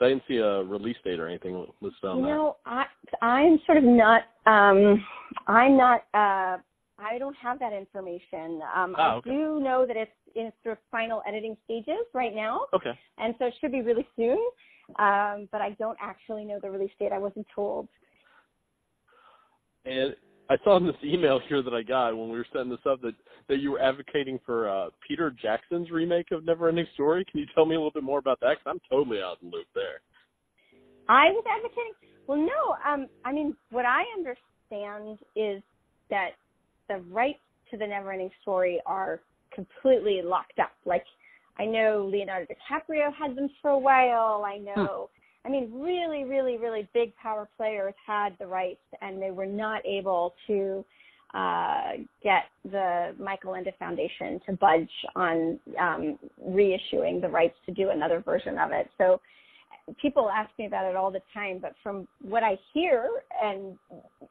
[0.00, 2.31] I didn't see a release date or anything listed on you that.
[2.31, 2.85] Know, I
[3.20, 4.22] I'm sort of not.
[4.46, 5.05] um
[5.46, 6.05] I'm not.
[6.14, 6.59] uh
[7.03, 8.61] I don't have that information.
[8.76, 9.31] Um, ah, okay.
[9.31, 12.66] I do know that it's in its sort of final editing stages right now.
[12.74, 12.92] Okay.
[13.18, 14.38] And so it should be really soon.
[14.98, 17.12] Um, but I don't actually know the release date.
[17.12, 17.88] I wasn't told.
[19.87, 20.14] And
[20.51, 23.01] I saw in this email here that I got when we were setting this up
[23.03, 23.15] that,
[23.49, 27.25] that you were advocating for uh, Peter Jackson's remake of Neverending Story.
[27.31, 28.57] Can you tell me a little bit more about that?
[28.59, 30.01] Because I'm totally out of the loop there.
[31.09, 31.93] I was advocating.
[32.27, 32.93] Well, no.
[32.93, 35.63] Um, I mean, what I understand is
[36.11, 36.31] that
[36.89, 37.39] the rights
[37.71, 39.21] to the Neverending Story are
[39.55, 40.73] completely locked up.
[40.85, 41.05] Like
[41.61, 44.45] I know Leonardo DiCaprio had them for a while.
[44.45, 44.65] I hmm.
[44.65, 45.11] know.
[45.44, 49.85] I mean, really, really, really big power players had the rights, and they were not
[49.87, 50.85] able to
[51.33, 57.90] uh, get the Michael Ende Foundation to budge on um, reissuing the rights to do
[57.90, 58.90] another version of it.
[58.98, 59.20] So
[60.00, 63.09] people ask me about it all the time, but from what I hear,
[63.42, 63.76] and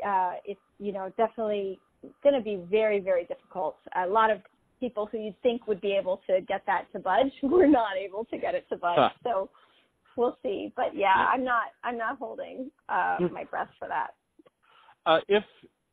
[0.05, 1.79] uh, it's you know definitely
[2.23, 3.77] going to be very, very difficult.
[3.95, 4.39] A lot of
[4.79, 8.25] people who you'd think would be able to get that to budge were not able
[8.25, 8.97] to get it to budge.
[8.97, 9.09] Huh.
[9.23, 9.49] So
[10.19, 10.71] we'll see.
[10.75, 13.33] But yeah, I'm not I'm not holding uh, hmm.
[13.33, 14.11] my breath for that.
[15.05, 15.43] Uh, if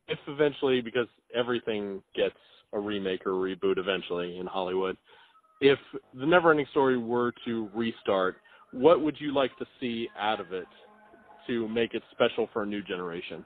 [0.07, 2.35] if eventually, because everything gets
[2.73, 4.97] a remake or a reboot eventually in Hollywood,
[5.61, 5.79] if
[6.13, 8.37] the Neverending Story were to restart,
[8.71, 10.67] what would you like to see out of it
[11.47, 13.45] to make it special for a new generation?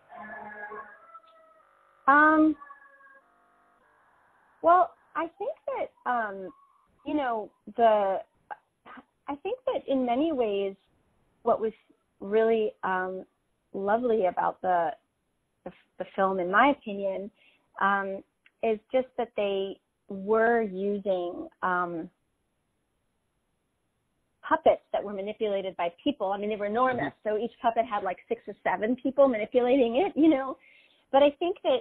[2.07, 2.55] Um.
[4.63, 6.49] Well, I think that um,
[7.05, 8.17] you know the.
[9.27, 10.75] I think that in many ways,
[11.43, 11.73] what was
[12.19, 13.25] really um,
[13.73, 14.89] lovely about the,
[15.65, 17.31] the, the film, in my opinion,
[17.79, 18.23] um,
[18.63, 22.09] is just that they were using um,
[24.47, 26.31] puppets that were manipulated by people.
[26.31, 27.37] I mean, they were enormous, mm-hmm.
[27.37, 30.57] so each puppet had like six or seven people manipulating it, you know.
[31.11, 31.79] But I think that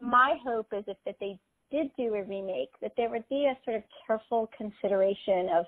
[0.00, 1.38] my hope is if that they
[1.70, 5.66] did do a remake, that there would be a sort of careful consideration of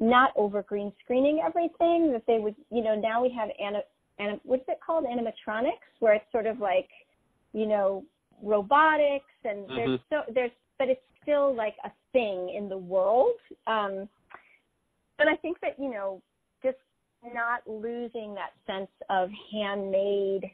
[0.00, 2.12] not over green screening everything.
[2.12, 3.80] That they would, you know, now we have ana,
[4.18, 6.88] ana what's it called, animatronics, where it's sort of like,
[7.52, 8.04] you know,
[8.42, 9.76] robotics, and mm-hmm.
[9.76, 13.34] there's so there's but it's still like a thing in the world.
[13.66, 14.08] Um,
[15.18, 16.22] and I think that you know,
[16.62, 16.78] just
[17.34, 20.44] not losing that sense of handmade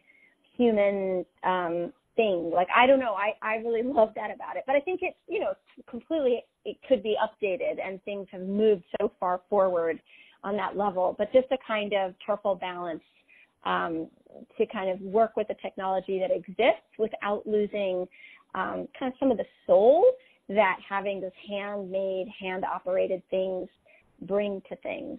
[0.56, 2.50] human um, thing.
[2.52, 4.64] Like I don't know, I I really love that about it.
[4.66, 5.54] But I think it's you know
[5.88, 10.00] completely it could be updated and things have moved so far forward
[10.42, 11.14] on that level.
[11.18, 13.02] But just a kind of careful balance
[13.64, 14.08] um,
[14.58, 18.06] to kind of work with the technology that exists without losing
[18.54, 20.04] um, kind of some of the soul
[20.48, 23.68] that having those handmade, hand operated things
[24.22, 25.18] bring to things.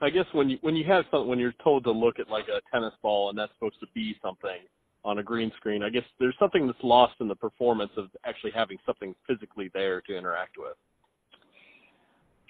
[0.00, 2.46] I guess when you when you have something when you're told to look at like
[2.48, 4.58] a tennis ball and that's supposed to be something
[5.04, 8.52] on a green screen, I guess there's something that's lost in the performance of actually
[8.52, 10.76] having something physically there to interact with.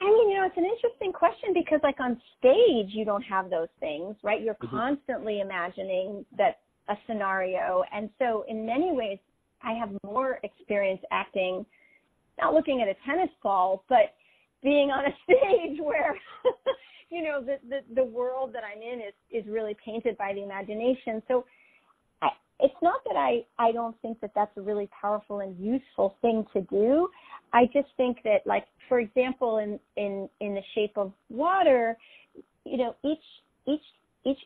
[0.00, 3.50] I mean, you know, it's an interesting question because, like, on stage, you don't have
[3.50, 4.42] those things, right?
[4.42, 4.76] You're mm-hmm.
[4.76, 7.84] constantly imagining that a scenario.
[7.94, 9.18] And so, in many ways,
[9.62, 11.64] I have more experience acting,
[12.40, 14.14] not looking at a tennis ball, but
[14.62, 16.16] being on a stage where,
[17.11, 20.42] you know, the, the, the world that I'm in is, is really painted by the
[20.42, 21.22] imagination.
[21.28, 21.44] So,
[22.62, 26.46] it's not that I, I don't think that that's a really powerful and useful thing
[26.52, 27.08] to do.
[27.52, 31.96] I just think that, like, for example, in in in the shape of water,
[32.64, 33.18] you know, each
[33.66, 33.82] each
[34.24, 34.38] each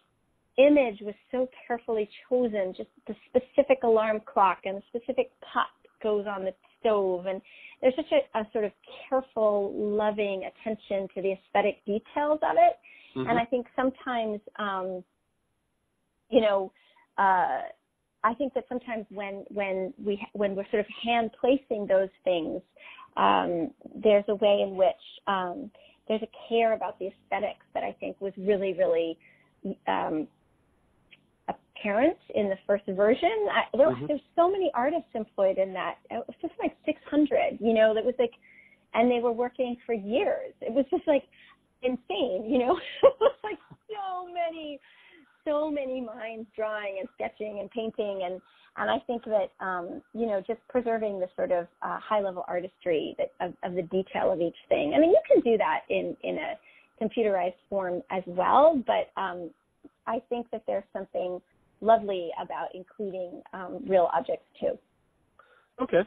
[0.56, 2.74] image was so carefully chosen.
[2.76, 5.66] Just the specific alarm clock and the specific pot
[6.02, 7.42] goes on the stove, and
[7.82, 8.72] there's such a, a sort of
[9.08, 12.76] careful, loving attention to the aesthetic details of it.
[13.14, 13.28] Mm-hmm.
[13.28, 15.04] And I think sometimes, um,
[16.30, 16.72] you know.
[17.18, 17.62] Uh,
[18.27, 22.61] I think that sometimes when when we when we're sort of hand placing those things,
[23.16, 23.70] um,
[24.03, 25.70] there's a way in which um,
[26.09, 29.16] there's a care about the aesthetics that I think was really really
[29.87, 30.27] um,
[31.49, 33.47] apparent in the first version.
[33.53, 34.07] I, there, mm-hmm.
[34.09, 35.99] There's so many artists employed in that.
[36.11, 37.59] It was just like 600.
[37.61, 38.33] You know, that was like,
[38.95, 40.53] and they were working for years.
[40.61, 41.22] It was just like
[41.83, 42.51] insane.
[42.51, 43.59] You know, it was like
[43.89, 44.81] so many
[45.47, 48.40] so many minds drawing and sketching and painting and
[48.78, 52.44] and I think that um, you know just preserving the sort of uh, high level
[52.47, 54.92] artistry that, of, of the detail of each thing.
[54.94, 59.51] I mean, you can do that in in a computerized form as well, but um,
[60.07, 61.40] I think that there's something
[61.80, 64.78] lovely about including um, real objects too.
[65.80, 66.01] Okay.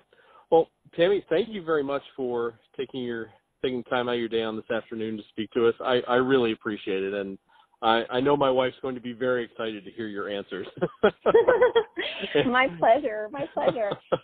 [0.52, 0.68] Well,
[0.98, 3.28] Tami, thank you very much for taking your
[3.62, 5.76] taking time out of your day on this afternoon to speak to us.
[5.82, 7.38] I, I really appreciate it, and
[7.82, 10.68] I, I know my wife's going to be very excited to hear your answers.
[12.46, 13.92] my pleasure, my pleasure.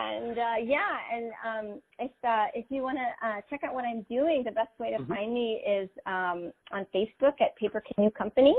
[0.00, 3.84] And uh, yeah, and um, if uh, if you want to uh, check out what
[3.84, 5.12] I'm doing, the best way to mm-hmm.
[5.12, 8.54] find me is um, on Facebook at Paper Canoe Company,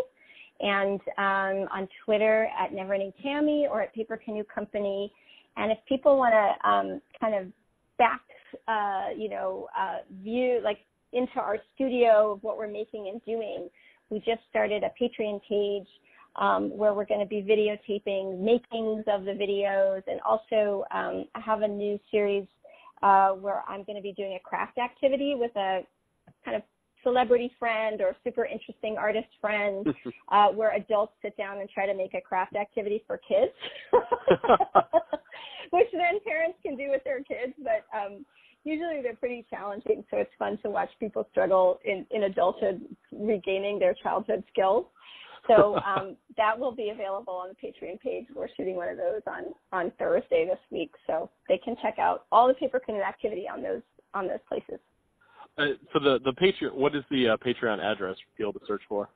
[0.60, 5.14] and um, on Twitter at Never Ending Tami or at Paper Canoe Company.
[5.56, 7.48] And if people want to um, kind of
[7.98, 8.22] back,
[8.68, 10.80] uh, you know, uh, view like
[11.14, 13.70] into our studio of what we're making and doing
[14.10, 15.88] we just started a Patreon page
[16.36, 21.40] um, where we're going to be videotaping makings of the videos, and also um, I
[21.40, 22.46] have a new series
[23.02, 25.82] uh, where I'm going to be doing a craft activity with a
[26.44, 26.64] kind of
[27.04, 29.88] celebrity friend or super interesting artist friend,
[30.32, 33.54] uh, where adults sit down and try to make a craft activity for kids,
[35.72, 38.26] which then parents can do with their kids, but um,
[38.64, 40.04] usually they're pretty challenging.
[40.12, 42.82] So it's fun to watch people struggle in, in adulthood
[43.12, 44.86] regaining their childhood skills.
[45.48, 48.26] So um, that will be available on the Patreon page.
[48.36, 52.26] We're shooting one of those on on Thursday this week, so they can check out
[52.32, 53.82] all the paper canoe activity on those
[54.14, 54.80] on those places.
[55.58, 58.82] Uh, for the the Patreon, what is the uh, Patreon address for people to search
[58.88, 59.10] for?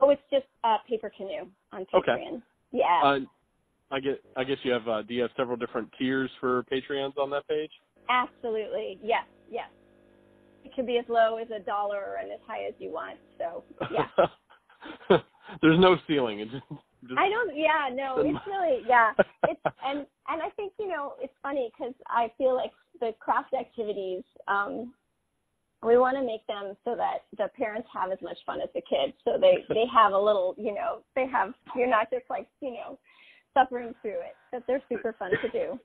[0.00, 1.98] Oh, it's just uh, paper canoe on Patreon.
[1.98, 2.42] Okay.
[2.72, 3.00] Yeah.
[3.02, 3.18] Uh,
[3.90, 4.22] I get.
[4.36, 4.88] I guess you have.
[4.88, 7.70] Uh, do you have several different tiers for Patreons on that page?
[8.08, 8.98] Absolutely.
[9.02, 9.24] Yes.
[9.50, 9.68] Yes.
[10.64, 13.18] It can be as low as a dollar and as high as you want.
[13.38, 15.18] So yeah.
[15.62, 16.40] There's no ceiling.
[16.40, 17.56] It's just, just, I don't.
[17.56, 17.88] Yeah.
[17.92, 18.18] No.
[18.18, 18.82] It's really.
[18.86, 19.12] Yeah.
[19.48, 19.98] It's and
[20.28, 24.24] and I think you know it's funny because I feel like the craft activities.
[24.48, 24.92] um
[25.82, 28.80] we want to make them so that the parents have as much fun as the
[28.80, 32.46] kids so they they have a little you know they have you're not just like
[32.60, 32.98] you know
[33.54, 35.78] suffering through it that they're super fun to do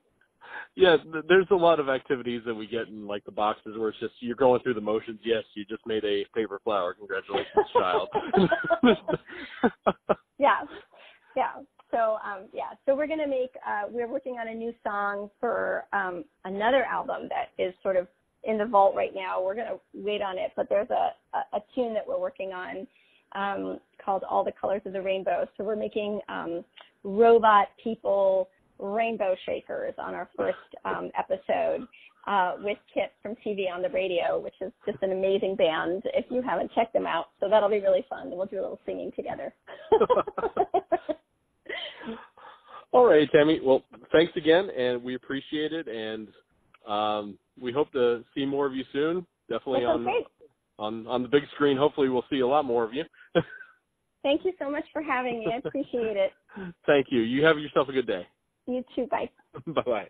[0.75, 3.99] yeah, there's a lot of activities that we get in like the boxes where it's
[3.99, 5.19] just you're going through the motions.
[5.23, 6.93] Yes, you just made a paper flower.
[6.93, 8.09] Congratulations, child.
[10.37, 10.61] yeah,
[11.35, 11.53] yeah.
[11.91, 13.51] So um, yeah, so we're gonna make.
[13.67, 18.07] Uh, we're working on a new song for um, another album that is sort of
[18.45, 19.43] in the vault right now.
[19.43, 22.87] We're gonna wait on it, but there's a a, a tune that we're working on
[23.33, 26.63] um, called "All the Colors of the Rainbow." So we're making um,
[27.03, 28.47] robot people
[28.81, 31.87] Rainbow Shakers on our first um, episode
[32.27, 36.03] uh, with Kyp from TV on the Radio, which is just an amazing band.
[36.13, 38.29] If you haven't checked them out, so that'll be really fun.
[38.31, 39.53] We'll do a little singing together.
[42.93, 43.63] All right, Tami.
[43.63, 46.27] Well, thanks again, and we appreciate it, and
[46.87, 49.25] um, we hope to see more of you soon.
[49.49, 50.05] Definitely on
[50.77, 51.77] on on the big screen.
[51.77, 53.03] Hopefully, we'll see a lot more of you.
[54.23, 55.47] Thank you so much for having me.
[55.51, 56.31] I appreciate it.
[56.85, 57.21] Thank you.
[57.21, 58.27] You have yourself a good day.
[58.67, 59.07] You too.
[59.11, 59.31] Bye.
[59.67, 60.09] bye bye.